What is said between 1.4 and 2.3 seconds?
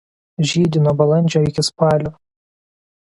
iki spalio.